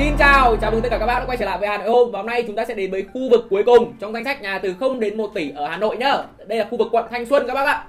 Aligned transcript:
Xin 0.00 0.16
chào, 0.18 0.56
chào 0.56 0.70
mừng 0.70 0.82
tất 0.82 0.88
cả 0.90 0.98
các 0.98 1.06
bạn 1.06 1.20
đã 1.20 1.26
quay 1.26 1.36
trở 1.36 1.44
lại 1.44 1.58
với 1.58 1.68
Hà 1.68 1.78
Nội 1.78 1.88
Hôm 1.88 2.10
Và 2.10 2.18
hôm 2.18 2.26
nay 2.26 2.44
chúng 2.46 2.56
ta 2.56 2.64
sẽ 2.64 2.74
đến 2.74 2.90
với 2.90 3.04
khu 3.14 3.30
vực 3.30 3.46
cuối 3.50 3.62
cùng 3.66 3.92
trong 4.00 4.12
danh 4.12 4.24
sách 4.24 4.42
nhà 4.42 4.58
từ 4.58 4.74
0 4.80 5.00
đến 5.00 5.16
1 5.16 5.30
tỷ 5.34 5.52
ở 5.56 5.66
Hà 5.66 5.76
Nội 5.76 5.96
nhá. 5.96 6.14
Đây 6.46 6.58
là 6.58 6.66
khu 6.70 6.78
vực 6.78 6.88
quận 6.90 7.04
Thanh 7.10 7.26
Xuân 7.26 7.44
các 7.46 7.54
bác 7.54 7.66
ạ. 7.66 7.84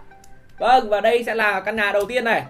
Vâng, 0.59 0.89
và 0.89 1.01
đây 1.01 1.23
sẽ 1.23 1.35
là 1.35 1.59
căn 1.59 1.75
nhà 1.75 1.91
đầu 1.91 2.05
tiên 2.05 2.23
này. 2.23 2.43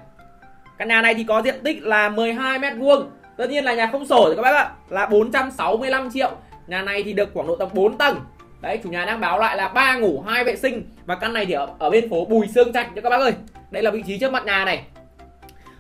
Căn 0.78 0.88
nhà 0.88 1.02
này 1.02 1.14
thì 1.14 1.24
có 1.24 1.42
diện 1.42 1.56
tích 1.64 1.84
là 1.84 2.10
12 2.10 2.60
mét 2.60 2.74
vuông. 2.78 3.10
Tất 3.38 3.50
nhiên 3.50 3.64
là 3.64 3.74
nhà 3.74 3.90
không 3.92 4.06
sổ 4.06 4.24
rồi 4.26 4.36
các 4.36 4.42
bác 4.42 4.56
ạ. 4.56 4.72
Là 4.90 5.06
465 5.06 6.10
triệu. 6.14 6.32
Nhà 6.68 6.82
này 6.82 7.04
thì 7.04 7.14
được 7.14 7.30
khoảng 7.34 7.48
độ 7.48 7.56
tầm 7.56 7.70
4 7.74 7.98
tầng. 7.98 8.20
Đấy, 8.62 8.80
chủ 8.84 8.90
nhà 8.90 9.06
đang 9.06 9.20
báo 9.20 9.40
lại 9.40 9.58
là 9.58 9.68
ba 9.68 9.96
ngủ 9.96 10.24
hai 10.28 10.44
vệ 10.44 10.56
sinh. 10.56 10.84
Và 11.06 11.16
căn 11.16 11.34
này 11.34 11.46
thì 11.46 11.54
ở, 11.54 11.68
ở 11.80 11.90
bên 11.90 12.10
phố 12.10 12.26
Bùi 12.26 12.48
Sương 12.48 12.74
Trạch 12.74 12.96
nha 12.96 13.02
các 13.02 13.10
bác 13.10 13.20
ơi. 13.20 13.34
Đây 13.72 13.84
là 13.84 13.92
vị 13.92 14.04
trí 14.08 14.18
trước 14.18 14.32
mặt 14.32 14.46
nhà 14.46 14.66
này 14.66 14.84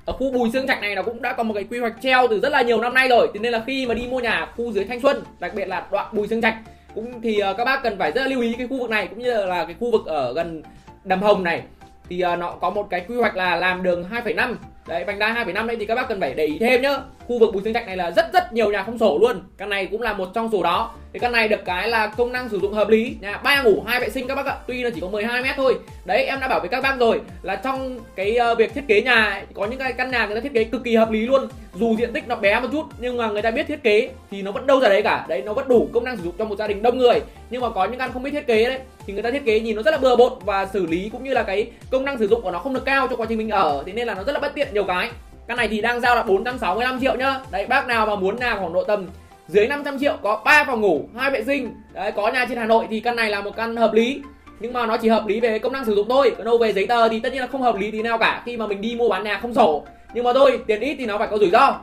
ở 0.05 0.13
khu 0.13 0.31
Bùi 0.31 0.49
Sương 0.53 0.67
Trạch 0.67 0.81
này 0.81 0.95
nó 0.95 1.01
cũng 1.01 1.21
đã 1.21 1.33
có 1.33 1.43
một 1.43 1.53
cái 1.53 1.63
quy 1.63 1.79
hoạch 1.79 1.93
treo 2.01 2.27
từ 2.27 2.39
rất 2.39 2.49
là 2.49 2.61
nhiều 2.61 2.81
năm 2.81 2.93
nay 2.93 3.07
rồi. 3.07 3.27
Thế 3.33 3.39
nên 3.39 3.51
là 3.51 3.63
khi 3.67 3.85
mà 3.85 3.93
đi 3.93 4.07
mua 4.07 4.19
nhà 4.19 4.47
khu 4.55 4.71
dưới 4.71 4.85
Thanh 4.85 4.99
Xuân 4.99 5.23
đặc 5.39 5.53
biệt 5.55 5.67
là 5.67 5.87
đoạn 5.91 6.07
Bùi 6.11 6.27
Sương 6.27 6.41
Trạch 6.41 6.55
cũng 6.95 7.21
thì 7.21 7.39
ờ, 7.39 7.53
các 7.53 7.65
bác 7.65 7.83
cần 7.83 7.97
phải 7.97 8.11
rất 8.11 8.21
là 8.21 8.27
lưu 8.27 8.41
ý 8.41 8.53
cái 8.57 8.67
khu 8.67 8.79
vực 8.79 8.89
này 8.89 9.07
cũng 9.07 9.19
như 9.19 9.45
là 9.45 9.65
cái 9.65 9.75
khu 9.79 9.91
vực 9.91 10.05
ở 10.05 10.33
gần 10.33 10.63
Đầm 11.03 11.21
Hồng 11.21 11.43
này. 11.43 11.63
Thì 12.09 12.21
ờ, 12.21 12.35
nó 12.35 12.51
có 12.51 12.69
một 12.69 12.87
cái 12.89 13.05
quy 13.07 13.15
hoạch 13.15 13.35
là 13.35 13.55
làm 13.55 13.83
đường 13.83 14.05
2,5 14.11 14.55
đấy 14.87 15.03
vành 15.03 15.19
đai 15.19 15.45
2,5 15.45 15.67
đấy 15.67 15.75
thì 15.79 15.85
các 15.85 15.95
bác 15.95 16.07
cần 16.07 16.19
phải 16.19 16.33
để 16.33 16.45
ý 16.45 16.57
thêm 16.59 16.81
nhá 16.81 16.97
khu 17.27 17.39
vực 17.39 17.53
Bùi 17.53 17.63
Sương 17.63 17.73
Trạch 17.73 17.87
này 17.87 17.97
là 17.97 18.11
rất 18.11 18.33
rất 18.33 18.53
nhiều 18.53 18.71
nhà 18.71 18.83
không 18.83 18.97
sổ 18.97 19.17
luôn. 19.21 19.41
Căn 19.57 19.69
này 19.69 19.85
cũng 19.85 20.01
là 20.01 20.13
một 20.13 20.29
trong 20.33 20.49
số 20.51 20.63
đó. 20.63 20.93
Thì 21.13 21.19
căn 21.19 21.31
này 21.31 21.47
được 21.47 21.65
cái 21.65 21.89
là 21.89 22.07
công 22.07 22.31
năng 22.31 22.49
sử 22.49 22.59
dụng 22.59 22.73
hợp 22.73 22.89
lý. 22.89 23.15
Nhà 23.21 23.37
ba 23.37 23.63
ngủ 23.63 23.83
hai 23.87 23.99
vệ 23.99 24.09
sinh 24.09 24.27
các 24.27 24.35
bác 24.35 24.45
ạ. 24.45 24.55
Tuy 24.67 24.83
là 24.83 24.89
chỉ 24.95 25.01
có 25.01 25.07
12 25.07 25.41
mét 25.41 25.55
thôi. 25.55 25.79
Đấy 26.05 26.23
em 26.23 26.39
đã 26.39 26.47
bảo 26.47 26.59
với 26.59 26.69
các 26.69 26.83
bác 26.83 26.99
rồi 26.99 27.21
là 27.41 27.55
trong 27.55 27.99
cái 28.15 28.37
uh, 28.51 28.57
việc 28.57 28.73
thiết 28.73 28.83
kế 28.87 29.01
nhà 29.01 29.25
ấy, 29.25 29.43
có 29.53 29.65
những 29.65 29.79
cái 29.79 29.93
căn 29.93 30.11
nhà 30.11 30.25
người 30.25 30.35
ta 30.35 30.41
thiết 30.41 30.53
kế 30.53 30.63
cực 30.63 30.83
kỳ 30.83 30.95
hợp 30.95 31.11
lý 31.11 31.27
luôn. 31.27 31.47
Dù 31.73 31.95
diện 31.97 32.13
tích 32.13 32.27
nó 32.27 32.35
bé 32.35 32.59
một 32.59 32.67
chút 32.71 32.85
nhưng 32.99 33.17
mà 33.17 33.27
người 33.27 33.41
ta 33.41 33.51
biết 33.51 33.67
thiết 33.67 33.83
kế 33.83 34.09
thì 34.31 34.41
nó 34.41 34.51
vẫn 34.51 34.67
đâu 34.67 34.79
ra 34.79 34.89
đấy 34.89 35.01
cả. 35.01 35.25
Đấy 35.29 35.41
nó 35.41 35.53
vẫn 35.53 35.67
đủ 35.67 35.89
công 35.93 36.03
năng 36.03 36.17
sử 36.17 36.23
dụng 36.23 36.35
cho 36.37 36.45
một 36.45 36.55
gia 36.55 36.67
đình 36.67 36.81
đông 36.81 36.97
người. 36.97 37.19
Nhưng 37.49 37.61
mà 37.61 37.69
có 37.69 37.85
những 37.85 37.99
căn 37.99 38.11
không 38.13 38.23
biết 38.23 38.31
thiết 38.31 38.47
kế 38.47 38.65
đấy 38.65 38.79
thì 39.07 39.13
người 39.13 39.23
ta 39.23 39.31
thiết 39.31 39.45
kế 39.45 39.59
nhìn 39.59 39.75
nó 39.75 39.81
rất 39.81 39.91
là 39.91 39.97
bừa 39.97 40.15
bộn 40.15 40.33
và 40.45 40.65
xử 40.65 40.85
lý 40.85 41.09
cũng 41.09 41.23
như 41.23 41.33
là 41.33 41.43
cái 41.43 41.71
công 41.91 42.05
năng 42.05 42.17
sử 42.17 42.27
dụng 42.27 42.41
của 42.41 42.51
nó 42.51 42.59
không 42.59 42.73
được 42.73 42.85
cao 42.85 43.07
cho 43.07 43.15
quá 43.15 43.25
trình 43.29 43.37
mình 43.37 43.49
ở. 43.49 43.83
Thế 43.85 43.93
nên 43.93 44.07
là 44.07 44.15
nó 44.15 44.23
rất 44.23 44.33
là 44.33 44.39
bất 44.39 44.53
tiện 44.55 44.67
nhiều 44.73 44.83
cái 44.83 45.09
căn 45.47 45.57
này 45.57 45.67
thì 45.67 45.81
đang 45.81 46.01
giao 46.01 46.15
là 46.15 46.23
465 46.23 46.99
triệu 47.01 47.15
nhá. 47.15 47.39
Đấy, 47.51 47.65
bác 47.65 47.87
nào 47.87 48.05
mà 48.05 48.15
muốn 48.15 48.35
nhà 48.35 48.55
khoảng 48.55 48.73
độ 48.73 48.83
tầm 48.83 49.09
dưới 49.47 49.67
500 49.67 49.99
triệu, 49.99 50.17
có 50.21 50.41
3 50.45 50.63
phòng 50.63 50.81
ngủ, 50.81 51.05
hai 51.17 51.31
vệ 51.31 51.43
sinh. 51.43 51.75
Đấy, 51.93 52.11
có 52.11 52.31
nhà 52.31 52.45
trên 52.49 52.57
Hà 52.57 52.65
Nội 52.65 52.85
thì 52.89 52.99
căn 52.99 53.15
này 53.15 53.29
là 53.29 53.41
một 53.41 53.55
căn 53.55 53.75
hợp 53.75 53.93
lý. 53.93 54.21
Nhưng 54.59 54.73
mà 54.73 54.85
nó 54.85 54.97
chỉ 54.97 55.09
hợp 55.09 55.27
lý 55.27 55.39
về 55.39 55.59
công 55.59 55.73
năng 55.73 55.85
sử 55.85 55.95
dụng 55.95 56.09
thôi. 56.09 56.33
Còn 56.37 56.45
đâu 56.45 56.57
về 56.57 56.73
giấy 56.73 56.87
tờ 56.87 57.09
thì 57.09 57.19
tất 57.19 57.33
nhiên 57.33 57.41
là 57.41 57.47
không 57.47 57.61
hợp 57.61 57.75
lý 57.75 57.91
tí 57.91 58.01
nào 58.01 58.17
cả. 58.17 58.41
Khi 58.45 58.57
mà 58.57 58.67
mình 58.67 58.81
đi 58.81 58.95
mua 58.95 59.09
bán 59.09 59.23
nhà 59.23 59.39
không 59.41 59.53
sổ. 59.53 59.83
Nhưng 60.13 60.23
mà 60.23 60.33
thôi, 60.33 60.59
tiền 60.67 60.79
ít 60.79 60.95
thì 60.99 61.05
nó 61.05 61.17
phải 61.17 61.27
có 61.27 61.37
rủi 61.37 61.49
ro. 61.49 61.79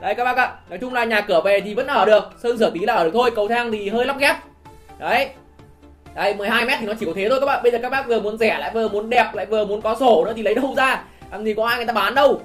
Đấy, 0.00 0.14
các 0.14 0.24
bác 0.24 0.36
ạ. 0.36 0.52
Nói 0.70 0.78
chung 0.78 0.94
là 0.94 1.04
nhà 1.04 1.20
cửa 1.20 1.40
về 1.44 1.60
thì 1.60 1.74
vẫn 1.74 1.86
ở 1.86 2.04
được. 2.04 2.30
Sơn 2.42 2.58
sửa 2.58 2.70
tí 2.70 2.80
là 2.80 2.94
ở 2.94 3.04
được 3.04 3.10
thôi. 3.14 3.30
Cầu 3.36 3.48
thang 3.48 3.72
thì 3.72 3.88
hơi 3.88 4.06
lắp 4.06 4.18
ghép 4.18 4.36
đấy. 4.98 5.28
Đây 6.14 6.34
12 6.34 6.64
mét 6.64 6.78
thì 6.80 6.86
nó 6.86 6.92
chỉ 7.00 7.06
có 7.06 7.12
thế 7.14 7.28
thôi 7.28 7.40
các 7.40 7.46
bạn 7.46 7.62
bây 7.62 7.72
giờ 7.72 7.78
các 7.82 7.90
bác 7.90 8.08
vừa 8.08 8.20
muốn 8.20 8.38
rẻ 8.38 8.58
lại 8.58 8.70
vừa 8.74 8.88
muốn 8.88 9.10
đẹp, 9.10 9.30
lại 9.34 9.46
vừa 9.46 9.64
muốn 9.64 9.82
có 9.82 9.96
sổ 10.00 10.24
nữa 10.24 10.32
thì 10.36 10.42
lấy 10.42 10.54
đâu 10.54 10.74
ra? 10.76 11.04
Làm 11.30 11.44
gì 11.44 11.54
có 11.54 11.66
ai 11.66 11.76
người 11.76 11.86
ta 11.86 11.92
bán 11.92 12.14
đâu 12.14 12.40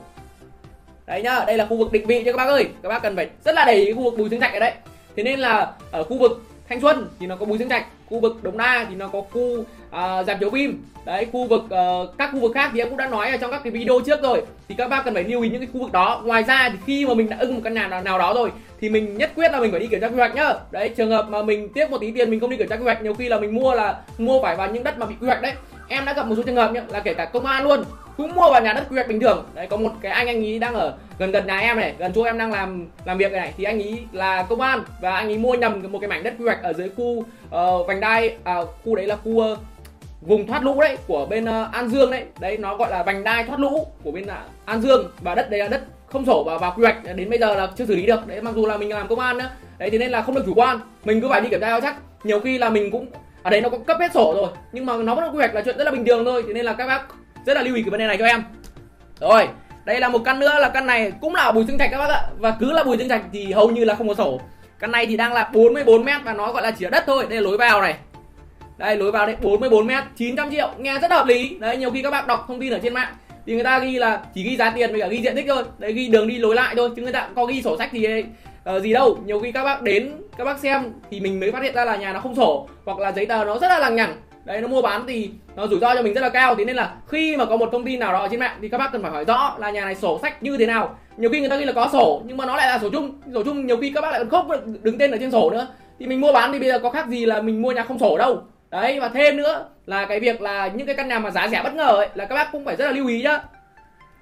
đấy 1.10 1.22
nhá 1.22 1.44
đây 1.48 1.58
là 1.58 1.66
khu 1.66 1.78
vực 1.78 1.92
định 1.92 2.08
vị 2.08 2.24
cho 2.26 2.32
các 2.32 2.38
bác 2.38 2.46
ơi. 2.46 2.68
Các 2.84 2.90
bác 2.90 3.02
cần 3.02 3.16
phải 3.16 3.30
rất 3.46 3.56
là 3.56 3.66
để 3.66 3.74
ý 3.74 3.94
khu 3.94 4.04
vực 4.04 4.18
bùi 4.18 4.30
dương 4.30 4.40
trạch 4.40 4.54
ở 4.54 4.60
đấy 4.60 4.74
thế 5.16 5.24
nên 5.24 5.40
là 5.40 5.72
ở 5.92 6.04
khu 6.04 6.18
vực 6.18 6.42
thanh 6.70 6.82
xuân 6.82 7.08
thì 7.20 7.28
nó 7.28 7.36
có 7.36 7.46
bùi 7.46 7.58
dương 7.58 7.70
trạch 7.70 7.86
khu 8.10 8.20
vực 8.20 8.44
đống 8.44 8.58
đa 8.58 8.86
thì 8.90 8.96
nó 8.96 9.08
có 9.08 9.22
khu 9.22 9.66
uh, 9.90 10.40
chiếu 10.40 10.50
phim. 10.50 10.84
Đấy 11.06 11.28
khu 11.32 11.48
vực 11.48 11.64
uh, 11.64 12.18
các 12.18 12.30
khu 12.34 12.40
vực 12.40 12.52
khác 12.54 12.70
thì 12.74 12.82
em 12.82 12.90
cũng 12.90 12.98
đã 12.98 13.08
nói 13.08 13.32
ở 13.32 13.38
trong 13.38 13.52
các 13.52 13.62
cái 13.64 13.72
video 13.72 14.00
trước 14.06 14.22
rồi. 14.22 14.42
Thì 14.68 14.76
các 14.78 14.90
bác 14.90 15.06
cần 15.06 15.14
phải 15.14 15.24
lưu 15.24 15.42
ý 15.42 15.50
những 15.50 15.60
cái 15.60 15.70
khu 15.74 15.80
vực 15.80 15.92
đó. 15.92 16.22
Ngoài 16.26 16.44
ra 16.44 16.70
thì 16.70 16.78
khi 16.86 17.06
mà 17.06 17.14
mình 17.14 17.30
đã 17.30 17.38
ưng 17.40 17.56
một 17.56 17.62
căn 17.64 17.74
nhà 17.74 17.88
nào, 17.88 18.02
nào 18.02 18.20
đó 18.20 18.34
rồi 18.34 18.52
thì 18.82 18.90
mình 18.90 19.18
nhất 19.18 19.32
quyết 19.36 19.52
là 19.52 19.60
mình 19.60 19.72
phải 19.72 19.80
đi 19.80 19.88
kiểm 19.88 20.02
tra 20.02 20.08
quy 20.08 20.16
hoạch 20.16 20.36
nhá. 20.36 20.54
Đấy 20.72 20.90
trường 20.90 21.10
hợp 21.10 21.30
mà 21.30 21.44
mình 21.44 21.70
tiếc 21.74 21.90
một 21.90 21.98
tí 22.02 22.12
tiền 22.12 22.32
mình 22.32 22.40
không 22.40 22.50
đi 22.50 22.58
kiểm 22.58 22.68
tra 22.68 22.76
quy 22.76 22.84
hoạch 22.84 23.02
nhiều 23.02 23.14
khi 23.14 23.30
là 23.30 23.40
mình 23.40 23.56
mua 23.56 23.74
là 23.74 23.98
mua 24.18 24.42
phải 24.42 24.56
vào 24.56 24.72
những 24.72 24.84
đất 24.84 24.98
mà 24.98 25.06
bị 25.06 25.16
quy 25.22 25.28
hoạch 25.28 25.42
đấy. 25.42 25.54
Em 25.88 26.06
đã 26.06 26.14
gặp 26.14 26.28
một 26.28 26.36
số 26.38 26.44
trường 26.44 26.56
hợp 26.56 26.72
nhá 26.72 26.82
là 26.90 27.00
kể 27.00 27.14
cả 27.14 27.26
công 27.26 27.46
an 27.46 27.64
luôn 27.64 27.84
cũng 28.20 28.36
mua 28.36 28.52
vào 28.52 28.62
nhà 28.62 28.74
đất 28.74 28.84
quy 28.90 28.96
hoạch 28.96 29.08
bình 29.08 29.20
thường. 29.20 29.46
Đấy 29.54 29.68
có 29.68 29.78
một 29.78 29.92
cái 30.02 30.12
anh 30.12 30.28
anh 30.28 30.42
ý 30.42 30.60
đang 30.60 30.74
ở 30.74 30.94
gần 31.20 31.32
gần 31.32 31.48
nhà 31.48 31.60
em 31.60 31.78
này 31.78 31.94
gần 31.98 32.12
chỗ 32.16 32.24
em 32.24 32.38
đang 32.38 32.52
làm 32.52 32.88
làm 33.06 33.18
việc 33.18 33.32
này 33.32 33.54
thì 33.58 33.64
anh 33.64 33.80
ý 33.80 33.98
là 34.12 34.44
công 34.50 34.62
an 34.62 34.84
và 35.02 35.16
anh 35.16 35.30
ý 35.30 35.38
mua 35.38 35.54
nhầm 35.54 35.82
một 35.92 36.00
cái 36.00 36.08
mảnh 36.08 36.24
đất 36.24 36.34
quy 36.40 36.46
hoạch 36.46 36.64
ở 36.64 36.74
dưới 36.74 36.90
khu 36.98 37.04
uh, 37.04 37.88
vành 37.88 38.00
đai 38.00 38.36
à, 38.44 38.58
khu 38.86 38.96
đấy 38.96 39.08
là 39.08 39.16
khu 39.16 39.32
uh, 39.32 39.58
vùng 40.22 40.48
thoát 40.48 40.64
lũ 40.64 40.82
đấy 40.82 40.98
của 41.08 41.26
bên 41.26 41.44
uh, 41.44 41.72
An 41.72 41.90
Dương 41.90 42.12
đấy. 42.12 42.24
Đấy 42.40 42.58
nó 42.58 42.76
gọi 42.76 42.92
là 42.92 43.04
vành 43.04 43.24
đai 43.24 43.44
thoát 43.44 43.60
lũ 43.60 43.88
của 44.04 44.12
bên 44.12 44.24
uh, 44.24 44.66
An 44.66 44.82
Dương. 44.82 45.12
Và 45.22 45.36
đất 45.36 45.50
đấy 45.50 45.60
là 45.60 45.68
đất 45.68 45.82
không 46.08 46.26
sổ 46.26 46.44
và 46.44 46.58
vào 46.58 46.74
quy 46.78 46.84
hoạch. 46.84 47.16
Đến 47.16 47.30
bây 47.30 47.40
giờ 47.40 47.56
là 47.56 47.68
chưa 47.78 47.86
xử 47.86 47.96
lý 47.96 48.06
được. 48.06 48.28
Đấy 48.28 48.42
mặc 48.42 48.56
dù 48.56 48.66
là 48.66 48.78
mình 48.78 48.90
làm 48.90 49.08
công 49.08 49.20
an 49.20 49.38
nữa 49.38 49.50
đấy 49.78 49.90
thế 49.90 49.98
nên 49.98 50.12
là 50.12 50.22
không 50.22 50.36
được 50.36 50.44
chủ 50.46 50.54
quan. 50.56 50.80
Mình 51.04 51.22
cứ 51.22 51.30
phải 51.30 51.42
đi 51.42 51.50
kiểm 51.50 51.62
tra 51.62 51.70
cho 51.70 51.82
chắc. 51.82 51.96
Nhiều 52.24 52.40
khi 52.40 52.58
là 52.58 52.70
mình 52.70 52.92
cũng 52.92 53.06
ở 53.44 53.50
đấy 53.50 53.62
nó 53.62 53.70
có 53.70 53.78
cấp 53.78 53.98
hết 54.00 54.14
sổ 54.14 54.34
rồi. 54.36 54.50
Nhưng 54.72 54.86
mà 54.86 54.98
nó 54.98 55.16
vẫn 55.16 55.24
là 55.24 55.32
quy 55.32 55.38
hoạch 55.38 55.56
là 55.56 55.62
chuyện 55.62 55.78
rất 55.78 55.84
là 55.84 55.92
bình 55.92 56.06
thường 56.06 56.26
thôi. 56.26 56.44
Thế 56.48 56.54
nên 56.54 56.66
là 56.66 56.74
các 56.74 56.88
bác 56.88 57.02
rất 57.50 57.56
là 57.56 57.64
lưu 57.64 57.76
ý 57.76 57.82
cái 57.82 57.90
vấn 57.90 58.00
đề 58.00 58.08
này 58.08 58.18
cho 58.18 58.26
em. 58.26 58.44
Rồi 59.20 59.48
đây 59.86 60.00
là 60.00 60.10
một 60.10 60.20
căn 60.26 60.40
nữa 60.40 60.60
là 60.60 60.70
căn 60.70 60.88
này 60.88 61.12
cũng 61.22 61.36
là 61.36 61.52
bùi 61.52 61.64
dương 61.64 61.78
trạch 61.78 61.92
các 61.92 61.98
bác 61.98 62.10
ạ. 62.10 62.22
Và 62.38 62.56
cứ 62.60 62.72
là 62.72 62.84
bùi 62.84 62.98
dương 62.98 63.10
trạch 63.10 63.22
thì 63.34 63.52
hầu 63.52 63.70
như 63.70 63.86
là 63.86 63.96
không 63.96 64.08
có 64.08 64.14
sổ. 64.14 64.42
Căn 64.80 64.92
này 64.92 65.06
thì 65.06 65.18
đang 65.18 65.34
là 65.34 65.50
44 65.54 66.06
mét 66.06 66.24
và 66.24 66.34
nó 66.34 66.52
gọi 66.52 66.64
là 66.64 66.72
chỉ 66.72 66.86
ở 66.86 66.90
đất 66.90 67.04
thôi. 67.08 67.26
Đây 67.30 67.42
là 67.42 67.50
lối 67.50 67.58
vào 67.58 67.82
này. 67.82 67.96
Đây 68.78 68.98
lối 68.98 69.12
vào 69.12 69.26
đây 69.26 69.36
44 69.42 69.88
mét 69.88 70.04
900 70.16 70.52
triệu. 70.52 70.70
Nghe 70.78 71.00
rất 71.00 71.12
hợp 71.12 71.28
lý. 71.28 71.58
Đấy 71.60 71.78
nhiều 71.78 71.92
khi 71.92 72.02
các 72.02 72.12
bạn 72.12 72.28
đọc 72.28 72.46
thông 72.48 72.60
tin 72.60 72.74
ở 72.74 72.80
trên 72.84 72.94
mạng 72.94 73.14
thì 73.46 73.54
người 73.54 73.64
ta 73.64 73.80
ghi 73.80 73.92
là 73.92 74.22
chỉ 74.36 74.44
ghi 74.44 74.58
giá 74.58 74.70
tiền 74.70 74.92
với 74.92 75.02
cả 75.02 75.08
ghi 75.08 75.22
diện 75.22 75.36
tích 75.36 75.46
thôi. 75.48 75.64
Đấy 75.78 75.94
ghi 75.94 76.08
đường 76.08 76.28
đi 76.28 76.38
lối 76.38 76.56
lại 76.56 76.76
thôi 76.78 76.90
chứ 76.96 77.02
người 77.02 77.14
ta 77.14 77.30
có 77.36 77.46
ghi 77.46 77.62
sổ 77.62 77.78
sách 77.78 77.90
thì 77.92 78.24
uh, 78.76 78.82
gì 78.82 78.94
đâu. 78.94 79.18
Nhiều 79.26 79.40
khi 79.40 79.52
các 79.52 79.64
bác 79.64 79.82
đến 79.82 80.12
các 80.38 80.44
bác 80.44 80.60
xem 80.60 80.92
thì 81.12 81.20
mình 81.20 81.40
mới 81.40 81.52
phát 81.52 81.64
hiện 81.64 81.76
ra 81.76 81.86
là 81.86 81.96
nhà 81.96 82.14
nó 82.14 82.20
không 82.20 82.36
sổ 82.36 82.70
hoặc 82.86 83.00
là 83.00 83.12
giấy 83.12 83.26
tờ 83.26 83.44
nó 83.44 83.58
rất 83.60 83.68
là 83.68 83.80
lằng 83.80 83.96
nhằng 83.96 84.16
đấy 84.50 84.62
nó 84.62 84.68
mua 84.68 84.82
bán 84.82 85.04
thì 85.08 85.30
nó 85.56 85.68
rủi 85.68 85.80
ro 85.80 85.96
cho 85.96 86.02
mình 86.02 86.14
rất 86.14 86.22
là 86.22 86.30
cao. 86.30 86.56
Thế 86.56 86.66
nên 86.66 86.76
là 86.76 86.94
khi 87.08 87.38
mà 87.38 87.46
có 87.46 87.58
một 87.58 87.70
thông 87.72 87.86
tin 87.86 88.00
nào 88.00 88.14
đó 88.14 88.28
trên 88.32 88.40
mạng 88.40 88.58
thì 88.62 88.70
các 88.70 88.78
bác 88.78 88.92
cần 88.92 89.02
phải 89.02 89.12
hỏi 89.12 89.26
rõ 89.26 89.56
là 89.60 89.70
nhà 89.70 89.86
này 89.86 89.96
sổ 89.96 90.20
sách 90.22 90.44
như 90.44 90.58
thế 90.58 90.66
nào. 90.66 90.98
Nhiều 91.18 91.30
khi 91.30 91.40
người 91.40 91.50
ta 91.50 91.56
ghi 91.56 91.66
là 91.66 91.74
có 91.74 91.90
sổ 91.92 92.22
nhưng 92.26 92.38
mà 92.38 92.46
nó 92.46 92.56
lại 92.56 92.68
là 92.68 92.80
sổ 92.80 92.90
chung. 92.90 93.22
Sổ 93.34 93.44
chung 93.44 93.68
nhiều 93.68 93.78
khi 93.78 93.92
các 93.96 94.02
bác 94.02 94.12
lại 94.12 94.20
còn 94.20 94.30
khóc 94.30 94.48
đứng 94.82 94.98
tên 94.98 95.12
ở 95.12 95.18
trên 95.18 95.32
sổ 95.32 95.50
nữa. 95.50 95.68
Thì 96.00 96.08
mình 96.08 96.22
mua 96.22 96.34
bán 96.34 96.54
thì 96.54 96.60
bây 96.60 96.70
giờ 96.70 96.80
có 96.80 96.90
khác 96.90 97.08
gì 97.08 97.26
là 97.26 97.42
mình 97.42 97.62
mua 97.62 97.72
nhà 97.72 97.84
không 97.84 98.00
sổ 98.00 98.18
đâu. 98.18 98.44
Đấy 98.70 99.00
và 99.00 99.10
thêm 99.10 99.38
nữa 99.38 99.66
là 99.86 100.06
cái 100.06 100.20
việc 100.20 100.42
là 100.42 100.68
những 100.68 100.88
cái 100.88 100.96
căn 100.96 101.08
nhà 101.08 101.20
mà 101.20 101.32
giá 101.32 101.48
rẻ 101.48 101.62
bất 101.64 101.74
ngờ 101.74 101.96
ấy 101.96 102.10
là 102.16 102.26
các 102.26 102.36
bác 102.36 102.52
cũng 102.52 102.66
phải 102.66 102.76
rất 102.76 102.86
là 102.86 102.92
lưu 102.92 103.08
ý 103.08 103.22
nhá. 103.22 103.42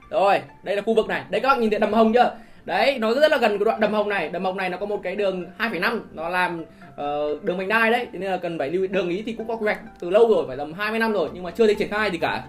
Rồi 0.09 0.41
đây 0.63 0.75
là 0.75 0.81
khu 0.81 0.93
vực 0.93 1.07
này. 1.07 1.21
Đấy 1.29 1.41
các 1.41 1.47
bác 1.47 1.59
nhìn 1.59 1.69
thấy 1.69 1.79
đầm 1.79 1.93
hồng 1.93 2.13
chưa? 2.13 2.31
Đấy 2.65 2.97
nó 2.99 3.13
rất 3.13 3.31
là 3.31 3.37
gần 3.37 3.51
cái 3.57 3.65
đoạn 3.65 3.79
đầm 3.79 3.93
hồng 3.93 4.09
này. 4.09 4.29
Đầm 4.29 4.45
hồng 4.45 4.57
này 4.57 4.69
nó 4.69 4.77
có 4.77 4.85
một 4.85 4.99
cái 5.03 5.15
đường 5.15 5.45
2,5 5.57 5.99
nó 6.13 6.29
làm 6.29 6.65
uh, 7.01 7.43
đường 7.43 7.57
vành 7.57 7.67
đai 7.67 7.91
đấy 7.91 8.07
thế 8.13 8.19
nên 8.19 8.31
là 8.31 8.37
cần 8.37 8.59
phải 8.59 8.69
lưu 8.69 8.81
ý. 8.81 8.87
Đường 8.87 9.09
ý 9.09 9.23
thì 9.25 9.33
cũng 9.33 9.47
có 9.47 9.55
quy 9.55 9.65
hoạch 9.65 9.79
từ 9.99 10.09
lâu 10.09 10.27
rồi 10.27 10.45
phải 10.47 10.57
tầm 10.57 10.73
20 10.73 10.99
năm 10.99 11.13
rồi 11.13 11.29
nhưng 11.33 11.43
mà 11.43 11.51
chưa 11.51 11.65
thấy 11.65 11.75
triển 11.75 11.89
khai 11.89 12.11
gì 12.11 12.17
cả. 12.17 12.43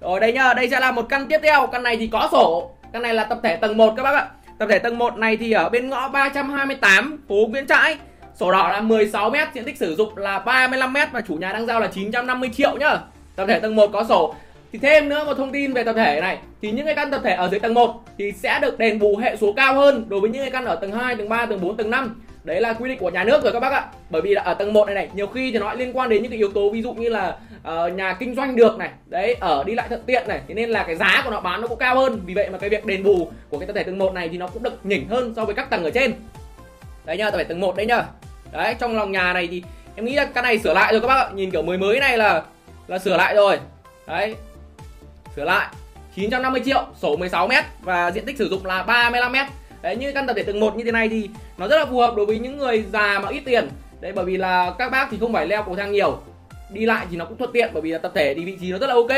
Rồi 0.00 0.20
đây 0.20 0.32
nhá 0.32 0.54
đây 0.54 0.70
sẽ 0.70 0.80
là 0.80 0.92
một 0.92 1.06
căn 1.08 1.26
tiếp 1.28 1.38
theo. 1.42 1.66
Căn 1.66 1.82
này 1.82 1.96
thì 1.96 2.06
có 2.06 2.28
sổ. 2.32 2.70
Căn 2.92 3.02
này 3.02 3.14
là 3.14 3.24
tập 3.24 3.40
thể 3.42 3.56
tầng 3.56 3.76
1 3.76 3.94
các 3.96 4.02
bác 4.02 4.14
ạ. 4.14 4.28
Tập 4.58 4.66
thể 4.70 4.78
tầng 4.78 4.98
1 4.98 5.16
này 5.16 5.36
thì 5.36 5.52
ở 5.52 5.68
bên 5.68 5.88
ngõ 5.88 6.08
328 6.08 7.18
phố 7.28 7.34
Nguyễn 7.48 7.66
Trãi. 7.66 7.96
Sổ 8.34 8.52
đỏ 8.52 8.68
là 8.68 8.80
16 8.80 9.30
m 9.30 9.34
diện 9.54 9.64
tích 9.64 9.78
sử 9.78 9.94
dụng 9.94 10.16
là 10.16 10.38
35 10.38 10.92
m 10.92 10.96
và 11.12 11.20
chủ 11.20 11.34
nhà 11.34 11.52
đang 11.52 11.66
giao 11.66 11.80
là 11.80 11.86
950 11.86 12.50
triệu 12.52 12.76
nhá. 12.76 12.98
Tập 13.36 13.46
thể 13.48 13.60
tầng 13.60 13.76
1 13.76 13.90
có 13.92 14.04
sổ. 14.08 14.34
Thì 14.72 14.78
thêm 14.78 15.08
nữa 15.08 15.24
một 15.24 15.34
thông 15.34 15.52
tin 15.52 15.72
về 15.72 15.84
tập 15.84 15.92
thể 15.92 16.20
này. 16.20 16.38
Thì 16.62 16.70
những 16.70 16.86
cái 16.86 16.94
căn 16.94 17.10
tập 17.10 17.20
thể 17.24 17.34
ở 17.34 17.48
dưới 17.48 17.60
tầng 17.60 17.74
1 17.74 18.04
thì 18.18 18.32
sẽ 18.32 18.58
được 18.62 18.78
đền 18.78 18.98
bù 18.98 19.16
hệ 19.16 19.36
số 19.36 19.52
cao 19.52 19.74
hơn 19.74 20.04
đối 20.08 20.20
với 20.20 20.30
những 20.30 20.42
cái 20.42 20.50
căn 20.50 20.64
ở 20.64 20.76
tầng 20.76 20.92
2, 20.92 21.16
tầng 21.16 21.28
3, 21.28 21.46
tầng 21.46 21.60
4, 21.60 21.76
tầng 21.76 21.90
5 21.90 22.20
đấy 22.44 22.60
là 22.60 22.72
quy 22.72 22.88
định 22.88 22.98
của 22.98 23.10
nhà 23.10 23.24
nước 23.24 23.42
rồi 23.42 23.52
các 23.52 23.60
bác 23.60 23.72
ạ. 23.72 23.84
Bởi 24.10 24.22
vì 24.22 24.34
là 24.34 24.42
ở 24.42 24.54
tầng 24.54 24.72
1 24.72 24.84
này 24.84 24.94
này 24.94 25.08
nhiều 25.14 25.26
khi 25.26 25.52
thì 25.52 25.58
nó 25.58 25.74
liên 25.74 25.96
quan 25.96 26.08
đến 26.08 26.22
những 26.22 26.30
cái 26.30 26.38
yếu 26.38 26.52
tố 26.52 26.70
ví 26.70 26.82
dụ 26.82 26.94
như 26.94 27.08
là 27.08 27.36
uh, 27.68 27.92
nhà 27.92 28.12
kinh 28.12 28.34
doanh 28.34 28.56
được 28.56 28.78
này 28.78 28.90
đấy 29.06 29.36
ở 29.40 29.64
đi 29.66 29.74
lại 29.74 29.88
thuận 29.88 30.02
tiện 30.06 30.28
này 30.28 30.40
thế 30.48 30.54
nên 30.54 30.70
là 30.70 30.82
cái 30.82 30.96
giá 30.96 31.22
của 31.24 31.30
nó 31.30 31.40
bán 31.40 31.60
nó 31.60 31.66
cũng 31.66 31.78
cao 31.78 31.96
hơn. 31.96 32.20
Vì 32.26 32.34
vậy 32.34 32.48
mà 32.50 32.58
cái 32.58 32.70
việc 32.70 32.84
đền 32.86 33.02
bù 33.02 33.30
của 33.50 33.58
cái 33.58 33.66
tập 33.66 33.72
thể 33.76 33.82
tầng 33.82 33.98
1 33.98 34.14
này 34.14 34.28
thì 34.28 34.38
nó 34.38 34.46
cũng 34.46 34.62
được 34.62 34.86
nhỉnh 34.86 35.08
hơn 35.08 35.32
so 35.36 35.44
với 35.44 35.54
các 35.54 35.70
tầng 35.70 35.84
ở 35.84 35.90
trên. 35.90 36.12
Đấy 37.04 37.16
nhá 37.16 37.30
tập 37.30 37.38
thể 37.38 37.44
tầng 37.44 37.60
1 37.60 37.76
đấy 37.76 37.86
nhá. 37.86 38.04
Đấy 38.52 38.74
trong 38.78 38.96
lòng 38.96 39.12
nhà 39.12 39.32
này 39.32 39.48
thì 39.50 39.62
em 39.96 40.04
nghĩ 40.04 40.14
là 40.14 40.24
căn 40.24 40.44
này 40.44 40.58
sửa 40.58 40.74
lại 40.74 40.92
rồi 40.92 41.00
các 41.00 41.08
bác 41.08 41.20
ạ. 41.20 41.30
Nhìn 41.34 41.50
kiểu 41.50 41.62
mới 41.62 41.78
mới 41.78 42.00
này 42.00 42.18
là 42.18 42.42
là 42.86 42.98
sửa 42.98 43.16
lại 43.16 43.34
rồi. 43.34 43.58
Đấy 44.06 44.34
sửa 45.36 45.44
lại. 45.44 45.66
950 46.16 46.62
triệu 46.64 46.84
sổ 47.02 47.16
16 47.16 47.46
mét 47.46 47.64
và 47.80 48.10
diện 48.10 48.24
tích 48.26 48.38
sử 48.38 48.48
dụng 48.48 48.66
là 48.66 48.82
35 48.82 49.32
mét 49.32 49.46
đấy, 49.84 49.96
như 49.96 50.12
căn 50.12 50.26
tập 50.26 50.34
thể 50.36 50.42
tầng 50.42 50.60
1 50.60 50.76
như 50.76 50.84
thế 50.84 50.92
này 50.92 51.08
thì 51.08 51.28
nó 51.58 51.68
rất 51.68 51.78
là 51.78 51.86
phù 51.86 51.98
hợp 51.98 52.14
đối 52.16 52.26
với 52.26 52.38
những 52.38 52.58
người 52.58 52.84
già 52.92 53.20
mà 53.22 53.28
ít 53.28 53.40
tiền. 53.44 53.68
Đấy, 54.00 54.12
bởi 54.12 54.24
vì 54.24 54.36
là 54.36 54.74
các 54.78 54.92
bác 54.92 55.08
thì 55.10 55.16
không 55.20 55.32
phải 55.32 55.46
leo 55.46 55.62
cầu 55.62 55.76
thang 55.76 55.92
nhiều. 55.92 56.18
Đi 56.72 56.86
lại 56.86 57.06
thì 57.10 57.16
nó 57.16 57.24
cũng 57.24 57.38
thuận 57.38 57.52
tiện, 57.52 57.70
bởi 57.72 57.82
vì 57.82 57.90
là 57.90 57.98
tập 57.98 58.12
thể 58.14 58.34
thì 58.34 58.44
vị 58.44 58.56
trí 58.60 58.72
nó 58.72 58.78
rất 58.78 58.86
là 58.86 58.94
ok. 58.94 59.08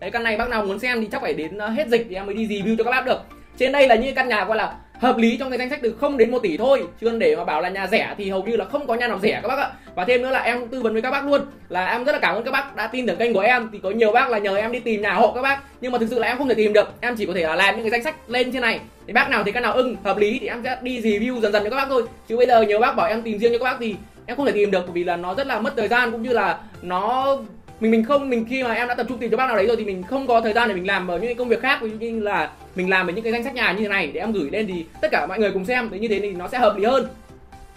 Đấy, 0.00 0.10
căn 0.10 0.22
này 0.22 0.36
bác 0.36 0.48
nào 0.48 0.64
muốn 0.66 0.78
xem 0.78 1.00
thì 1.00 1.08
chắc 1.12 1.22
phải 1.22 1.34
đến 1.34 1.58
ờ, 1.58 1.68
hết 1.68 1.88
dịch 1.88 2.06
thì 2.08 2.14
em 2.14 2.26
mới 2.26 2.34
đi 2.34 2.46
review 2.46 2.76
cho 2.76 2.84
các 2.84 2.90
bác 2.90 3.06
được. 3.06 3.20
Trên 3.58 3.72
đây 3.72 3.88
là 3.88 3.94
những 3.94 4.14
căn 4.14 4.28
nhà 4.28 4.44
gọi 4.44 4.56
là 4.56 4.74
hợp 4.98 5.18
lý 5.18 5.36
trong 5.36 5.50
cái 5.50 5.58
danh 5.58 5.70
sách 5.70 5.78
từ 5.82 5.94
0 6.00 6.16
đến 6.16 6.30
1 6.30 6.38
tỷ 6.38 6.56
thôi, 6.56 6.82
chứ 7.00 7.18
để 7.18 7.36
mà 7.36 7.44
bảo 7.44 7.60
là 7.60 7.68
nhà 7.68 7.86
rẻ 7.86 8.14
thì 8.18 8.30
hầu 8.30 8.42
như 8.42 8.56
là 8.56 8.64
không 8.64 8.86
có 8.86 8.94
nhà 8.94 9.08
nào 9.08 9.18
rẻ 9.22 9.40
các 9.42 9.48
bác 9.48 9.58
ạ. 9.58 9.70
Và 9.94 10.04
thêm 10.04 10.22
nữa 10.22 10.30
là 10.30 10.38
em 10.38 10.68
tư 10.68 10.82
vấn 10.82 10.92
với 10.92 11.02
các 11.02 11.10
bác 11.10 11.26
luôn, 11.26 11.40
là 11.68 11.86
em 11.86 12.04
rất 12.04 12.12
là 12.12 12.18
cảm 12.18 12.34
ơn 12.34 12.44
các 12.44 12.50
bác 12.50 12.76
đã 12.76 12.86
tin 12.86 13.06
tưởng 13.06 13.16
kênh 13.16 13.34
của 13.34 13.40
em. 13.40 13.68
Thì 13.72 13.78
có 13.82 13.90
nhiều 13.90 14.12
bác 14.12 14.30
là 14.30 14.38
nhờ 14.38 14.56
em 14.56 14.72
đi 14.72 14.80
tìm 14.80 15.02
nhà 15.02 15.14
hộ 15.14 15.32
các 15.32 15.42
bác, 15.42 15.60
nhưng 15.80 15.92
mà 15.92 15.98
thực 15.98 16.06
sự 16.10 16.18
là 16.18 16.26
em 16.26 16.38
không 16.38 16.48
thể 16.48 16.54
tìm 16.54 16.72
được. 16.72 16.92
Em 17.00 17.16
chỉ 17.16 17.26
có 17.26 17.32
thể 17.34 17.42
là 17.42 17.54
làm 17.54 17.74
những 17.74 17.84
cái 17.84 17.90
danh 17.90 18.02
sách 18.02 18.16
lên 18.30 18.52
trên 18.52 18.62
này. 18.62 18.80
Thì 19.06 19.12
bác 19.12 19.30
nào 19.30 19.42
thì 19.44 19.52
cái 19.52 19.62
nào 19.62 19.72
ưng, 19.72 19.96
hợp 20.04 20.18
lý 20.18 20.38
thì 20.40 20.46
em 20.46 20.60
sẽ 20.64 20.76
đi 20.82 21.00
review 21.00 21.40
dần 21.40 21.52
dần 21.52 21.64
cho 21.64 21.70
các 21.70 21.76
bác 21.76 21.86
thôi. 21.88 22.02
Chứ 22.28 22.36
bây 22.36 22.46
giờ 22.46 22.62
nhiều 22.62 22.78
bác 22.78 22.96
bảo 22.96 23.08
em 23.08 23.22
tìm 23.22 23.38
riêng 23.38 23.52
cho 23.52 23.58
các 23.58 23.64
bác 23.64 23.76
thì 23.80 23.96
em 24.26 24.36
không 24.36 24.46
thể 24.46 24.52
tìm 24.52 24.70
được, 24.70 24.92
vì 24.92 25.04
là 25.04 25.16
nó 25.16 25.34
rất 25.34 25.46
là 25.46 25.60
mất 25.60 25.72
thời 25.76 25.88
gian, 25.88 26.12
cũng 26.12 26.22
như 26.22 26.32
là 26.32 26.58
nó 26.82 27.36
mình 27.80 27.90
mình 27.90 28.04
không, 28.04 28.30
mình 28.30 28.46
khi 28.48 28.62
mà 28.62 28.72
em 28.72 28.88
đã 28.88 28.94
tập 28.94 29.06
trung 29.08 29.18
tìm 29.18 29.30
cho 29.30 29.36
bác 29.36 29.46
nào 29.46 29.56
đấy 29.56 29.66
rồi 29.66 29.76
thì 29.76 29.84
mình 29.84 30.02
không 30.02 30.26
có 30.26 30.40
thời 30.40 30.52
gian 30.52 30.68
để 30.68 30.74
mình 30.74 30.86
làm 30.86 31.08
ở 31.08 31.18
những 31.18 31.36
công 31.36 31.48
việc 31.48 31.60
khác, 31.60 31.78
ví 31.82 31.90
dụ 31.90 31.96
như 31.96 32.20
là 32.20 32.50
mình 32.74 32.90
làm 32.90 33.06
ở 33.06 33.12
những 33.12 33.24
cái 33.24 33.32
danh 33.32 33.44
sách 33.44 33.54
nhà 33.54 33.72
như 33.72 33.82
thế 33.82 33.88
này 33.88 34.10
để 34.14 34.20
em 34.20 34.32
gửi 34.32 34.50
lên 34.50 34.66
thì 34.66 34.84
tất 35.00 35.08
cả 35.10 35.26
mọi 35.26 35.38
người 35.38 35.50
cùng 35.50 35.64
xem 35.64 35.88
thì 35.90 35.98
như 35.98 36.08
thế 36.08 36.20
thì 36.20 36.30
nó 36.30 36.48
sẽ 36.48 36.58
hợp 36.58 36.76
lý 36.76 36.84
hơn. 36.84 37.06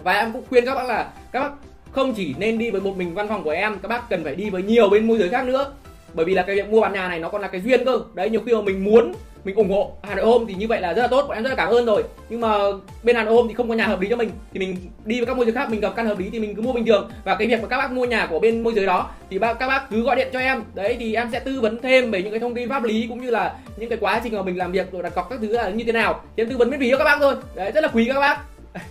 Và 0.03 0.13
em 0.13 0.31
cũng 0.33 0.43
khuyên 0.49 0.65
các 0.65 0.75
bác 0.75 0.87
là 0.87 1.09
các 1.31 1.39
bác 1.39 1.51
không 1.91 2.13
chỉ 2.13 2.35
nên 2.37 2.57
đi 2.57 2.71
với 2.71 2.81
một 2.81 2.97
mình 2.97 3.13
văn 3.13 3.27
phòng 3.27 3.43
của 3.43 3.49
em, 3.49 3.79
các 3.81 3.87
bác 3.87 4.09
cần 4.09 4.23
phải 4.23 4.35
đi 4.35 4.49
với 4.49 4.63
nhiều 4.63 4.89
bên 4.89 5.07
môi 5.07 5.17
giới 5.17 5.29
khác 5.29 5.45
nữa. 5.45 5.73
Bởi 6.13 6.25
vì 6.25 6.33
là 6.33 6.43
cái 6.43 6.55
việc 6.55 6.69
mua 6.69 6.81
bán 6.81 6.93
nhà 6.93 7.07
này 7.07 7.19
nó 7.19 7.29
còn 7.29 7.41
là 7.41 7.47
cái 7.47 7.61
duyên 7.61 7.85
cơ. 7.85 7.99
Đấy, 8.13 8.29
nhiều 8.29 8.41
khi 8.45 8.53
mà 8.53 8.61
mình 8.61 8.83
muốn 8.83 9.13
mình 9.43 9.55
ủng 9.55 9.69
hộ 9.69 9.91
Hà 10.03 10.15
Nội 10.15 10.25
Home 10.25 10.45
thì 10.47 10.53
như 10.53 10.67
vậy 10.67 10.81
là 10.81 10.93
rất 10.93 11.01
là 11.01 11.07
tốt, 11.07 11.25
bọn 11.27 11.37
em 11.37 11.43
rất 11.43 11.49
là 11.49 11.55
cảm 11.55 11.69
ơn 11.69 11.85
rồi. 11.85 12.03
Nhưng 12.29 12.41
mà 12.41 12.57
bên 13.03 13.15
Hà 13.15 13.23
Nội 13.23 13.35
Home 13.35 13.47
thì 13.47 13.53
không 13.53 13.69
có 13.69 13.75
nhà 13.75 13.87
hợp 13.87 14.01
lý 14.01 14.09
cho 14.09 14.15
mình. 14.15 14.29
Thì 14.53 14.59
mình 14.59 14.77
đi 15.05 15.19
với 15.19 15.25
các 15.25 15.37
môi 15.37 15.45
giới 15.45 15.53
khác, 15.53 15.69
mình 15.69 15.79
gặp 15.79 15.93
căn 15.95 16.05
hợp 16.05 16.19
lý 16.19 16.29
thì 16.29 16.39
mình 16.39 16.55
cứ 16.55 16.61
mua 16.61 16.73
bình 16.73 16.85
thường. 16.85 17.11
Và 17.23 17.35
cái 17.35 17.47
việc 17.47 17.61
mà 17.61 17.67
các 17.67 17.77
bác 17.77 17.91
mua 17.91 18.05
nhà 18.05 18.25
của 18.25 18.39
bên 18.39 18.63
môi 18.63 18.73
giới 18.73 18.85
đó 18.85 19.09
thì 19.29 19.39
các 19.39 19.67
bác 19.67 19.89
cứ 19.89 20.03
gọi 20.03 20.15
điện 20.15 20.27
cho 20.33 20.39
em. 20.39 20.63
Đấy, 20.73 20.97
thì 20.99 21.15
em 21.15 21.29
sẽ 21.31 21.39
tư 21.39 21.61
vấn 21.61 21.81
thêm 21.81 22.11
về 22.11 22.21
những 22.21 22.31
cái 22.31 22.39
thông 22.39 22.55
tin 22.55 22.69
pháp 22.69 22.83
lý 22.83 23.05
cũng 23.09 23.21
như 23.21 23.29
là 23.29 23.55
những 23.77 23.89
cái 23.89 23.97
quá 24.01 24.21
trình 24.23 24.35
mà 24.35 24.41
mình 24.41 24.57
làm 24.57 24.71
việc 24.71 24.91
rồi 24.91 25.03
đặt 25.03 25.15
cọc 25.15 25.29
các 25.29 25.39
thứ 25.41 25.47
là 25.47 25.69
như 25.69 25.83
thế 25.83 25.91
nào. 25.91 26.21
Thì 26.37 26.43
em 26.43 26.49
tư 26.49 26.57
vấn 26.57 26.69
miễn 26.69 26.79
phí 26.79 26.91
cho 26.91 26.97
các 26.97 27.03
bác 27.03 27.17
thôi. 27.19 27.35
Đấy, 27.55 27.71
rất 27.71 27.81
là 27.81 27.89
quý 27.93 28.09
các 28.13 28.19
bác. 28.19 28.39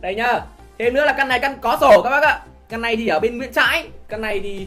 Đây 0.00 0.14
nhá. 0.14 0.40
Thêm 0.78 0.94
nữa 0.94 1.04
là 1.04 1.12
căn 1.12 1.28
này 1.28 1.38
căn 1.38 1.54
có 1.60 1.78
sổ 1.80 2.02
các 2.02 2.10
bác 2.10 2.22
ạ. 2.22 2.40
Căn 2.68 2.80
này 2.80 2.96
thì 2.96 3.08
ở 3.08 3.20
bên 3.20 3.38
Nguyễn 3.38 3.52
Trãi. 3.52 3.86
Căn 4.08 4.20
này 4.20 4.40
thì 4.40 4.66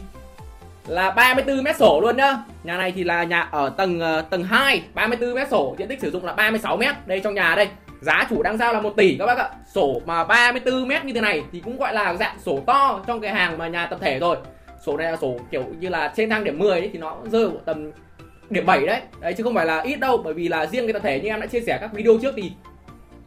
là 0.88 1.10
34 1.10 1.62
mét 1.64 1.76
sổ 1.76 2.00
luôn 2.00 2.16
nhá. 2.16 2.36
Nhà 2.64 2.76
này 2.76 2.92
thì 2.92 3.04
là 3.04 3.24
nhà 3.24 3.40
ở 3.40 3.68
tầng 3.76 4.00
uh, 4.18 4.30
tầng 4.30 4.44
2 4.44 4.82
34 4.94 5.34
mét 5.34 5.48
sổ 5.48 5.74
diện 5.78 5.88
tích 5.88 6.00
sử 6.00 6.10
dụng 6.10 6.24
là 6.24 6.32
36 6.32 6.76
mét. 6.76 6.94
Đây 7.06 7.20
trong 7.20 7.34
nhà 7.34 7.54
đây 7.56 7.68
giá 8.00 8.26
chủ 8.30 8.42
đang 8.42 8.58
giao 8.58 8.72
là 8.72 8.80
1 8.80 8.96
tỷ 8.96 9.16
các 9.18 9.26
bác 9.26 9.38
ạ. 9.38 9.50
Sổ 9.74 10.00
mà 10.06 10.24
34 10.24 10.88
mét 10.88 11.04
như 11.04 11.12
thế 11.12 11.20
này 11.20 11.42
thì 11.52 11.60
cũng 11.60 11.78
gọi 11.78 11.94
là 11.94 12.14
dạng 12.14 12.36
sổ 12.44 12.60
to 12.66 13.00
trong 13.06 13.20
cái 13.20 13.34
hàng 13.34 13.58
mà 13.58 13.68
nhà 13.68 13.86
tập 13.86 13.98
thể 14.02 14.18
rồi. 14.18 14.36
Sổ 14.86 14.96
này 14.96 15.10
là 15.10 15.16
sổ 15.16 15.36
kiểu 15.50 15.64
như 15.80 15.88
là 15.88 16.12
trên 16.16 16.30
thang 16.30 16.44
điểm 16.44 16.58
10 16.58 16.70
ấy, 16.70 16.90
thì 16.92 16.98
nó 16.98 17.16
rơi 17.24 17.48
vào 17.48 17.60
tầm 17.64 17.90
điểm 18.50 18.66
7 18.66 18.86
đấy. 18.86 19.00
Đấy 19.20 19.34
chứ 19.34 19.44
không 19.44 19.54
phải 19.54 19.66
là 19.66 19.80
ít 19.80 19.96
đâu 19.96 20.16
bởi 20.24 20.34
vì 20.34 20.48
là 20.48 20.66
riêng 20.66 20.86
cái 20.86 20.92
tập 20.92 21.02
thể 21.02 21.20
như 21.20 21.28
em 21.28 21.40
đã 21.40 21.46
chia 21.46 21.60
sẻ 21.60 21.78
các 21.80 21.92
video 21.92 22.18
trước 22.22 22.34
thì 22.36 22.52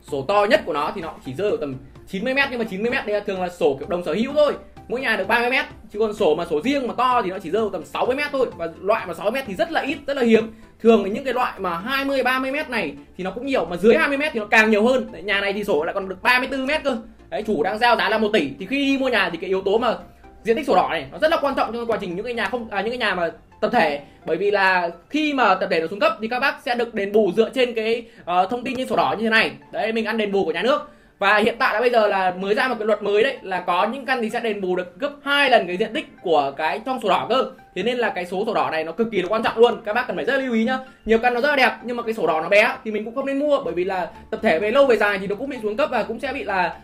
sổ 0.02 0.26
to 0.28 0.46
nhất 0.50 0.62
của 0.66 0.74
nó 0.74 0.92
thì 0.96 1.02
nó 1.02 1.14
chỉ 1.26 1.34
rơi 1.34 1.50
vào 1.50 1.58
tầm 1.58 1.76
90 2.08 2.34
mét 2.34 2.48
nhưng 2.52 2.60
mà 2.60 2.66
90 2.70 2.92
mét 2.92 3.06
đây 3.06 3.16
là 3.16 3.24
thường 3.26 3.42
là 3.42 3.50
sổ 3.50 3.76
kiểu 3.80 3.88
đồng 3.88 4.04
sở 4.04 4.14
hữu 4.14 4.34
thôi 4.34 4.54
mỗi 4.92 5.02
nhà 5.02 5.16
được 5.16 5.28
30 5.28 5.50
mét 5.50 5.66
chứ 5.94 6.00
còn 6.00 6.14
sổ 6.14 6.36
mà 6.36 6.46
sổ 6.46 6.62
riêng 6.62 6.88
mà 6.88 6.94
to 6.94 7.22
thì 7.22 7.30
nó 7.30 7.40
chỉ 7.40 7.50
rơi 7.50 7.64
tầm 7.72 7.86
60 7.86 8.16
mét 8.16 8.28
thôi. 8.32 8.48
Và 8.58 8.68
loại 8.82 9.06
mà 9.08 9.14
60 9.14 9.32
mét 9.32 9.44
thì 9.48 9.56
rất 9.56 9.72
là 9.72 9.82
ít 9.82 9.98
rất 10.08 10.18
là 10.18 10.24
hiếm. 10.24 10.54
Thường 10.80 11.14
những 11.14 11.24
cái 11.24 11.34
loại 11.34 11.60
mà 11.60 11.78
20 11.78 12.24
30 12.24 12.52
mét 12.52 12.70
này 12.70 12.94
thì 13.18 13.24
nó 13.24 13.32
cũng 13.32 13.46
nhiều 13.46 13.66
mà 13.66 13.78
dưới 13.78 13.96
20 13.96 14.18
mét 14.18 14.34
thì 14.34 14.40
nó 14.40 14.46
càng 14.46 14.72
nhiều 14.72 14.88
hơn. 14.88 15.12
Đấy, 15.12 15.24
nhà 15.24 15.42
này 15.42 15.54
thì 15.54 15.64
sổ 15.64 15.84
lại 15.84 15.94
còn 15.94 16.10
được 16.10 16.22
34 16.22 16.66
mét 16.66 16.84
cơ. 16.84 16.98
Đấy 17.30 17.44
chủ 17.48 17.64
đang 17.64 17.80
giao 17.80 17.96
giá 17.96 18.10
là 18.10 18.18
1 18.18 18.30
tỷ. 18.34 18.50
Thì 18.60 18.66
khi 18.66 18.86
đi 18.86 18.98
mua 18.98 19.10
nhà 19.10 19.30
thì 19.30 19.38
cái 19.38 19.48
yếu 19.48 19.62
tố 19.62 19.78
mà 19.78 19.96
diện 20.44 20.56
tích 20.56 20.68
sổ 20.68 20.76
đỏ 20.76 20.88
này 20.92 21.06
nó 21.12 21.18
rất 21.18 21.32
là 21.32 21.38
quan 21.42 21.56
trọng 21.56 21.74
trong 21.74 21.88
quá 21.88 21.98
trình 22.02 22.16
những 22.16 22.26
cái 22.26 22.34
nhà 22.34 22.46
không 22.46 22.68
à, 22.70 22.82
những 22.82 22.92
cái 22.92 22.98
nhà 22.98 23.16
mà 23.16 23.30
tập 23.62 23.70
thể. 23.74 24.02
Bởi 24.26 24.38
vì 24.38 24.52
là 24.52 24.90
khi 25.10 25.34
mà 25.34 25.56
tập 25.56 25.68
thể 25.72 25.80
nó 25.80 25.88
xuống 25.88 26.00
cấp 26.00 26.18
thì 26.22 26.28
các 26.28 26.40
bác 26.40 26.56
sẽ 26.66 26.76
được 26.76 26.94
đền 26.94 27.12
bù 27.12 27.32
dựa 27.36 27.50
trên 27.54 27.74
cái 27.74 28.06
uh, 28.22 28.50
thông 28.50 28.64
tin 28.64 28.76
trên 28.78 28.88
sổ 28.88 28.96
đỏ 28.96 29.16
như 29.18 29.24
thế 29.24 29.30
này. 29.30 29.52
Đấy 29.72 29.92
mình 29.92 30.06
ăn 30.06 30.18
đền 30.18 30.32
bù 30.32 30.46
của 30.46 30.52
nhà 30.52 30.62
nước 30.62 30.90
và 31.22 31.38
hiện 31.38 31.56
tại 31.60 31.74
là 31.74 31.80
bây 31.80 31.90
giờ 31.90 32.08
là 32.08 32.34
mới 32.40 32.56
ra 32.56 32.68
một 32.68 32.76
cái 32.80 32.88
luật 32.88 33.04
mới 33.04 33.24
đấy 33.24 33.38
là 33.42 33.60
có 33.60 33.88
những 33.88 34.06
căn 34.06 34.22
thì 34.22 34.30
sẽ 34.30 34.40
đền 34.40 34.62
bù 34.62 34.76
được 34.76 35.00
gấp 35.00 35.12
hai 35.24 35.50
lần 35.50 35.68
cái 35.68 35.78
diện 35.78 35.94
tích 35.94 36.08
của 36.22 36.54
cái 36.58 36.82
trong 36.86 37.02
sổ 37.02 37.10
đỏ 37.10 37.26
cơ. 37.30 37.52
Thế 37.76 37.84
nên 37.84 37.98
là 37.98 38.10
cái 38.10 38.26
số 38.26 38.46
sổ 38.46 38.54
đỏ 38.54 38.70
này 38.72 38.84
nó 38.84 38.92
cực 38.92 39.08
kỳ 39.12 39.22
là 39.22 39.28
quan 39.28 39.44
trọng 39.44 39.58
luôn. 39.58 39.82
Các 39.86 39.94
bác 39.94 40.08
cần 40.08 40.16
phải 40.16 40.26
rất 40.26 40.38
lưu 40.38 40.54
ý 40.54 40.64
nhá. 40.64 40.80
Nhiều 41.06 41.18
căn 41.18 41.34
nó 41.34 41.42
rất 41.42 41.50
là 41.50 41.56
đẹp 41.56 41.72
nhưng 41.84 41.98
mà 41.98 42.04
cái 42.04 42.14
sổ 42.14 42.28
đỏ 42.28 42.42
nó 42.42 42.50
bé 42.50 42.76
thì 42.84 42.92
mình 42.92 43.06
cũng 43.06 43.16
không 43.16 43.26
nên 43.26 43.40
mua 43.40 43.62
bởi 43.64 43.74
vì 43.74 43.84
là 43.84 44.10
tập 44.30 44.40
thể 44.44 44.60
về 44.60 44.72
lâu 44.72 44.86
về 44.86 44.98
dài 44.98 45.18
thì 45.20 45.28
nó 45.28 45.36
cũng 45.36 45.50
bị 45.50 45.58
xuống 45.64 45.78
cấp 45.78 45.90
và 45.92 46.04
cũng 46.04 46.20
sẽ 46.20 46.34
bị 46.34 46.44
là 46.44 46.76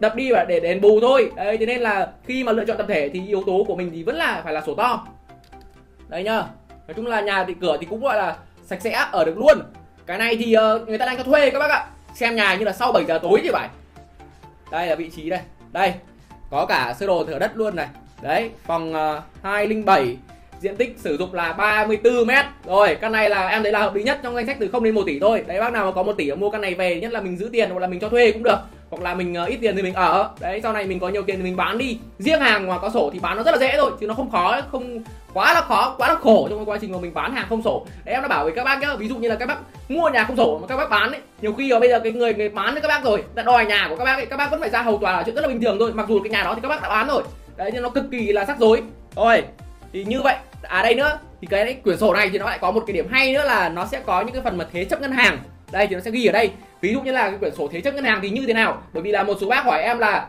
đập 0.00 0.16
đi 0.16 0.32
và 0.32 0.44
để 0.48 0.60
đền 0.60 0.80
bù 0.80 1.00
thôi. 1.00 1.30
Đấy 1.36 1.56
thế 1.56 1.66
nên 1.66 1.80
là 1.80 2.08
khi 2.26 2.44
mà 2.44 2.52
lựa 2.52 2.64
chọn 2.64 2.76
tập 2.76 2.86
thể 2.88 3.08
thì 3.08 3.22
yếu 3.26 3.42
tố 3.46 3.64
của 3.68 3.76
mình 3.76 3.90
thì 3.94 4.02
vẫn 4.02 4.16
là 4.16 4.40
phải 4.44 4.52
là 4.52 4.60
sổ 4.66 4.74
to. 4.74 5.06
Đấy 6.08 6.22
nhá. 6.22 6.42
Nói 6.86 6.94
chung 6.96 7.06
là 7.06 7.20
nhà 7.20 7.44
thì 7.44 7.54
cửa 7.60 7.76
thì 7.80 7.86
cũng 7.90 8.00
gọi 8.00 8.16
là 8.16 8.36
sạch 8.64 8.82
sẽ 8.82 9.06
ở 9.12 9.24
được 9.24 9.38
luôn. 9.38 9.58
Cái 10.06 10.18
này 10.18 10.36
thì 10.36 10.56
uh, 10.56 10.88
người 10.88 10.98
ta 10.98 11.06
đang 11.06 11.16
cho 11.16 11.22
thuê 11.22 11.50
các 11.50 11.58
bác 11.58 11.70
ạ 11.70 11.86
xem 12.18 12.36
nhà 12.36 12.54
như 12.54 12.64
là 12.64 12.72
sau 12.72 12.92
7 12.92 13.04
giờ 13.04 13.18
tối 13.22 13.40
như 13.44 13.50
vậy, 13.52 13.68
đây 14.70 14.86
là 14.86 14.94
vị 14.94 15.10
trí 15.16 15.30
đây. 15.30 15.40
Đây 15.72 15.92
có 16.50 16.66
cả 16.66 16.94
sơ 16.98 17.06
đồ 17.06 17.24
thửa 17.24 17.38
đất 17.38 17.56
luôn 17.56 17.76
này. 17.76 17.88
Đấy 18.22 18.50
phòng 18.66 18.94
ờ, 18.94 19.16
uh, 19.16 19.44
207 19.44 20.16
diện 20.60 20.76
tích 20.76 20.96
sử 20.98 21.16
dụng 21.16 21.34
là 21.34 21.52
34 21.52 22.26
mét. 22.26 22.44
Rồi 22.64 22.94
căn 22.94 23.12
này 23.12 23.30
là 23.30 23.48
em 23.48 23.62
thấy 23.62 23.72
là 23.72 23.80
hợp 23.80 23.94
lý 23.94 24.02
nhất 24.02 24.20
trong 24.22 24.34
danh 24.34 24.46
sách 24.46 24.56
từ 24.60 24.68
0 24.68 24.84
đến 24.84 24.94
1 24.94 25.02
tỷ 25.06 25.20
thôi. 25.20 25.44
Đấy 25.46 25.60
bác 25.60 25.72
nào 25.72 25.86
mà 25.86 25.92
có 25.92 26.02
một 26.02 26.12
tỷ 26.12 26.32
mua 26.32 26.50
căn 26.50 26.60
này 26.60 26.74
về 26.74 27.00
nhất 27.00 27.12
là 27.12 27.20
mình 27.20 27.38
giữ 27.38 27.48
tiền 27.52 27.70
hoặc 27.70 27.78
là 27.78 27.86
mình 27.86 28.00
cho 28.00 28.08
thuê 28.08 28.32
cũng 28.32 28.42
được 28.42 28.58
hoặc 28.90 29.02
là 29.02 29.14
mình 29.14 29.34
ờ, 29.34 29.44
ít 29.44 29.56
tiền 29.56 29.76
thì 29.76 29.82
mình 29.82 29.94
ở. 29.94 30.30
Đấy, 30.40 30.60
sau 30.62 30.72
này 30.72 30.86
mình 30.86 31.00
có 31.00 31.08
nhiều 31.08 31.22
tiền 31.22 31.36
thì 31.36 31.42
mình 31.42 31.56
bán 31.56 31.78
đi. 31.78 31.98
Riêng 32.18 32.40
hàng 32.40 32.68
mà 32.68 32.78
có 32.78 32.90
sổ 32.90 33.10
thì 33.12 33.18
bán 33.18 33.36
nó 33.36 33.42
rất 33.42 33.52
là 33.52 33.58
dễ 33.58 33.74
thôi, 33.76 33.90
chứ 34.00 34.06
nó 34.06 34.14
không 34.14 34.30
khó, 34.30 34.60
không 34.72 35.02
quá 35.32 35.54
là 35.54 35.60
khó, 35.60 35.94
quá 35.98 36.08
là 36.08 36.14
khổ 36.14 36.46
trong 36.50 36.58
cái 36.58 36.64
quá 36.64 36.78
trình 36.80 36.92
mà 36.92 36.98
mình 36.98 37.14
bán 37.14 37.34
hàng 37.34 37.46
không 37.48 37.62
sổ. 37.62 37.86
Đấy, 38.04 38.14
em 38.14 38.22
đã 38.22 38.28
bảo 38.28 38.44
với 38.44 38.52
các 38.52 38.64
bác 38.64 38.80
nhá, 38.80 38.94
ví 38.96 39.08
dụ 39.08 39.16
như 39.16 39.28
là 39.28 39.34
các 39.34 39.46
bác 39.46 39.56
mua 39.88 40.08
nhà 40.08 40.24
không 40.24 40.36
sổ 40.36 40.58
mà 40.58 40.66
các 40.66 40.76
bác 40.76 40.90
bán 40.90 41.10
ấy, 41.12 41.20
nhiều 41.42 41.52
khi 41.52 41.68
là 41.68 41.78
bây 41.80 41.88
giờ 41.88 42.00
cái 42.00 42.12
người 42.12 42.34
người 42.34 42.48
bán 42.48 42.72
với 42.72 42.82
các 42.82 42.88
bác 42.88 43.04
rồi, 43.04 43.24
đã 43.34 43.42
đòi 43.42 43.66
nhà 43.66 43.86
của 43.90 43.96
các 43.96 44.04
bác 44.04 44.16
ấy, 44.16 44.26
các 44.26 44.36
bác 44.36 44.50
vẫn 44.50 44.60
phải 44.60 44.70
ra 44.70 44.82
hầu 44.82 44.98
tòa 44.98 45.12
là 45.12 45.22
chuyện 45.22 45.34
rất 45.34 45.42
là 45.42 45.48
bình 45.48 45.60
thường 45.62 45.76
thôi. 45.78 45.92
Mặc 45.94 46.06
dù 46.08 46.20
cái 46.20 46.30
nhà 46.30 46.42
đó 46.42 46.54
thì 46.54 46.60
các 46.62 46.68
bác 46.68 46.82
đã 46.82 46.88
bán 46.88 47.08
rồi. 47.08 47.22
Đấy, 47.56 47.70
nhưng 47.74 47.82
nó 47.82 47.88
cực 47.88 48.04
kỳ 48.10 48.32
là 48.32 48.44
rắc 48.44 48.58
rối. 48.58 48.82
Rồi, 49.16 49.42
thì 49.92 50.04
như 50.04 50.22
vậy 50.22 50.36
à 50.62 50.82
đây 50.82 50.94
nữa. 50.94 51.18
Thì 51.40 51.46
cái 51.50 51.74
quyển 51.74 51.98
sổ 51.98 52.14
này 52.14 52.28
thì 52.32 52.38
nó 52.38 52.46
lại 52.46 52.58
có 52.60 52.70
một 52.70 52.82
cái 52.86 52.94
điểm 52.94 53.08
hay 53.10 53.34
nữa 53.34 53.44
là 53.44 53.68
nó 53.68 53.86
sẽ 53.86 54.00
có 54.06 54.20
những 54.20 54.32
cái 54.32 54.42
phần 54.42 54.58
mà 54.58 54.66
thế 54.72 54.84
chấp 54.84 55.00
ngân 55.00 55.12
hàng 55.12 55.38
đây 55.72 55.86
thì 55.86 55.94
nó 55.94 56.00
sẽ 56.00 56.10
ghi 56.10 56.26
ở 56.26 56.32
đây. 56.32 56.50
Ví 56.80 56.92
dụ 56.92 57.00
như 57.00 57.12
là 57.12 57.30
cái 57.30 57.38
quyển 57.38 57.54
sổ 57.54 57.68
thế 57.72 57.80
chấp 57.80 57.94
ngân 57.94 58.04
hàng 58.04 58.18
thì 58.22 58.30
như 58.30 58.44
thế 58.46 58.52
nào? 58.52 58.82
Bởi 58.92 59.02
vì 59.02 59.10
là 59.10 59.22
một 59.22 59.34
số 59.40 59.48
bác 59.48 59.64
hỏi 59.64 59.82
em 59.82 59.98
là 59.98 60.26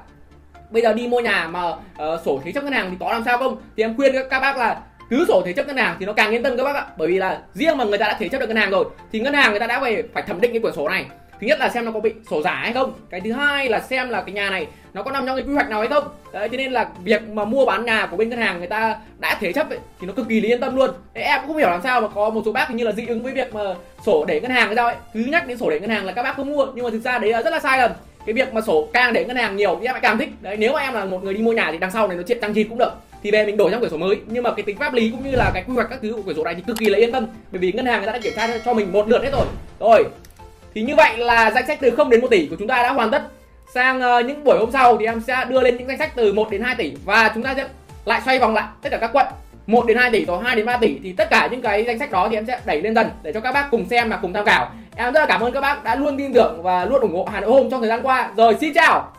bây 0.70 0.82
giờ 0.82 0.94
đi 0.94 1.08
mua 1.08 1.20
nhà 1.20 1.48
mà 1.48 1.68
uh, 1.70 1.80
sổ 2.26 2.42
thế 2.46 2.52
chấp 2.52 2.64
ngân 2.64 2.74
hàng 2.74 2.90
thì 2.92 2.98
có 3.00 3.12
làm 3.12 3.24
sao 3.26 3.38
không? 3.38 3.58
Thì 3.78 3.84
em 3.84 3.96
khuyên 3.96 4.16
các 4.30 4.40
bác 4.40 4.58
là 4.58 4.80
cứ 5.10 5.26
sổ 5.28 5.42
thế 5.46 5.54
chấp 5.54 5.68
ngân 5.68 5.78
hàng 5.78 5.96
thì 6.00 6.06
nó 6.06 6.14
càng 6.14 6.32
yên 6.32 6.44
tâm 6.44 6.58
các 6.58 6.64
bác 6.64 6.76
ạ. 6.76 6.86
Bởi 6.98 7.08
vì 7.08 7.18
là 7.18 7.42
riêng 7.54 7.78
mà 7.78 7.84
người 7.84 7.98
ta 7.98 8.08
đã 8.08 8.16
thế 8.20 8.30
chấp 8.30 8.40
được 8.40 8.48
ngân 8.48 8.58
hàng 8.58 8.70
rồi 8.70 8.86
thì 9.12 9.20
ngân 9.20 9.34
hàng 9.34 9.52
người 9.52 9.60
ta 9.60 9.68
đã 9.68 9.80
phải 9.80 10.04
phải 10.14 10.24
thẩm 10.24 10.42
định 10.42 10.52
cái 10.52 10.62
quyển 10.62 10.74
sổ 10.74 10.90
này 10.90 11.06
thứ 11.42 11.48
nhất 11.48 11.60
là 11.60 11.70
xem 11.70 11.86
nó 11.86 11.92
có 11.92 12.00
bị 12.00 12.14
sổ 12.30 12.42
giả 12.42 12.54
hay 12.54 12.74
không. 12.74 12.94
Cái 13.10 13.22
thứ 13.22 13.32
hai 13.32 13.70
là 13.70 13.80
xem 13.80 14.10
là 14.10 14.22
cái 14.22 14.32
nhà 14.32 14.50
này 14.50 14.68
nó 14.94 15.04
có 15.04 15.12
nằm 15.12 15.26
trong 15.26 15.36
cái 15.36 15.46
quy 15.48 15.54
hoạch 15.54 15.70
nào 15.70 15.80
hay 15.80 15.88
không. 15.88 16.04
Đấy 16.34 16.50
cho 16.50 16.58
nên 16.58 16.72
là 16.72 16.90
việc 17.04 17.22
mà 17.30 17.46
mua 17.46 17.66
bán 17.66 17.86
nhà 17.86 18.06
của 18.06 18.18
bên 18.18 18.30
ngân 18.30 18.40
hàng 18.40 18.58
người 18.58 18.68
ta 18.68 18.96
đã 19.20 19.38
thế 19.42 19.54
chấp 19.54 19.70
ấy, 19.70 19.80
thì 20.02 20.08
nó 20.08 20.14
cực 20.14 20.30
kỳ 20.30 20.42
là 20.42 20.48
yên 20.48 20.60
tâm 20.60 20.76
luôn. 20.76 20.90
Đấy, 21.14 21.24
em 21.24 21.40
cũng 21.40 21.48
không 21.48 21.58
hiểu 21.58 21.70
làm 21.70 21.82
sao 21.84 22.02
mà 22.02 22.08
có 22.08 22.30
một 22.30 22.42
số 22.46 22.52
bác 22.52 22.72
như 22.72 22.84
là 22.84 22.92
dị 22.92 23.06
ứng 23.08 23.24
với 23.24 23.34
việc 23.34 23.54
mà 23.54 23.62
sổ 24.06 24.26
để 24.26 24.42
ngân 24.42 24.52
hàng 24.52 24.68
hay 24.68 24.76
sao 24.76 24.86
ấy. 24.86 24.96
Cứ 25.14 25.20
nhắc 25.20 25.48
đến 25.48 25.58
sổ 25.58 25.70
để 25.70 25.80
ngân 25.80 25.90
hàng 25.90 26.06
là 26.06 26.12
các 26.12 26.24
bác 26.24 26.36
không 26.36 26.50
mua 26.50 26.66
nhưng 26.76 26.86
mà 26.86 26.92
thực 26.92 27.04
ra 27.04 27.20
đấy 27.20 27.32
là 27.32 27.42
rất 27.42 27.52
là 27.52 27.60
sai 27.60 27.78
lầm. 27.78 27.92
Cái 28.26 28.34
việc 28.34 28.54
mà 28.54 28.62
sổ 28.62 28.88
càng 28.94 29.14
để 29.14 29.26
ngân 29.26 29.38
hàng 29.38 29.56
nhiều 29.56 29.78
thì 29.80 29.88
em 29.88 29.94
lại 29.94 30.02
càng 30.02 30.18
thích. 30.18 30.30
Đấy 30.42 30.58
nếu 30.58 30.74
mà 30.74 30.80
em 30.80 30.94
là 30.94 31.06
một 31.06 31.24
người 31.24 31.34
đi 31.34 31.42
mua 31.42 31.54
nhà 31.54 31.70
thì 31.72 31.78
đằng 31.78 31.92
sau 31.92 32.08
này 32.08 32.18
nó 32.18 32.24
chuyện 32.28 32.40
tăng 32.40 32.54
chi 32.54 32.64
cũng 32.64 32.78
được. 32.78 32.92
Thì 33.24 33.32
về 33.32 33.46
mình 33.46 33.58
đổi 33.58 33.72
sang 33.72 33.80
quyển 33.80 33.92
sổ 33.92 33.98
mới. 33.98 34.18
Nhưng 34.28 34.44
mà 34.44 34.52
cái 34.52 34.64
tính 34.64 34.78
pháp 34.78 34.94
lý 34.94 35.12
cũng 35.12 35.24
như 35.24 35.36
là 35.36 35.52
cái 35.54 35.64
quy 35.68 35.74
hoạch 35.74 35.90
các 35.90 36.00
thứ 36.02 36.14
của 36.16 36.22
quyển 36.22 36.36
sổ 36.36 36.44
này 36.44 36.56
thì 36.56 36.64
cực 36.68 36.78
kỳ 36.80 36.86
là 36.86 36.98
yên 36.98 37.12
tâm. 37.12 37.28
Bởi 37.52 37.60
vì 37.60 37.72
ngân 37.72 37.86
hàng 37.86 38.00
người 38.00 38.08
ta 38.08 38.14
đã 38.14 38.20
kiểm 38.20 38.34
tra 38.36 38.48
cho 38.66 38.74
mình 38.74 38.92
một 38.92 39.10
lượt 39.10 39.24
hết 39.24 39.32
rồi. 39.32 39.46
Rồi 39.80 40.04
thì 40.74 40.82
như 40.82 40.96
vậy 40.96 41.18
là 41.18 41.52
danh 41.52 41.68
sách 41.68 41.78
từ 41.82 41.90
0 41.90 42.10
đến 42.10 42.22
1 42.22 42.28
tỷ 42.32 42.48
của 42.48 42.56
chúng 42.60 42.68
ta 42.68 42.84
đã 42.84 42.94
hoàn 42.94 43.12
tất. 43.12 43.22
Sang 43.74 43.98
uh, 43.98 44.26
những 44.26 44.44
buổi 44.44 44.58
hôm 44.60 44.72
sau 44.72 44.98
thì 44.98 45.06
em 45.06 45.22
sẽ 45.22 45.46
đưa 45.50 45.62
lên 45.62 45.78
những 45.78 45.88
danh 45.88 45.98
sách 45.98 46.12
từ 46.16 46.34
1 46.34 46.52
đến 46.52 46.62
2 46.62 46.76
tỷ 46.76 46.94
và 47.06 47.32
chúng 47.34 47.44
ta 47.44 47.54
sẽ 47.56 47.68
lại 48.06 48.22
xoay 48.26 48.40
vòng 48.40 48.54
lại 48.54 48.66
tất 48.82 48.90
cả 48.90 48.98
các 48.98 49.10
quận. 49.14 49.26
1 49.68 49.88
đến 49.88 49.98
2 49.98 50.12
tỷ 50.12 50.26
rồi 50.26 50.44
2 50.44 50.56
đến 50.56 50.66
3 50.66 50.78
tỷ 50.78 51.00
thì 51.04 51.14
tất 51.14 51.30
cả 51.30 51.48
những 51.52 51.62
cái 51.62 51.84
danh 51.84 52.00
sách 52.00 52.12
đó 52.12 52.28
thì 52.30 52.38
em 52.38 52.46
sẽ 52.46 52.60
đẩy 52.66 52.82
lên 52.82 52.96
dần 52.96 53.10
để 53.24 53.34
cho 53.34 53.40
các 53.40 53.52
bác 53.52 53.72
cùng 53.72 53.86
xem 53.90 54.10
và 54.10 54.18
cùng 54.22 54.34
tham 54.34 54.46
khảo. 54.46 54.72
Em 54.96 55.14
rất 55.14 55.20
là 55.20 55.26
cảm 55.26 55.42
ơn 55.42 55.54
các 55.54 55.62
bác 55.62 55.84
đã 55.84 55.96
luôn 55.96 56.18
tin 56.18 56.34
tưởng 56.34 56.64
và 56.64 56.86
luôn 56.86 57.02
ủng 57.02 57.16
hộ 57.16 57.28
Hà 57.32 57.40
Nội 57.40 57.52
Home 57.52 57.70
trong 57.72 57.82
thời 57.82 57.90
gian 57.90 58.02
qua. 58.04 58.32
Rồi 58.38 58.58
xin 58.60 58.74
chào! 58.74 59.19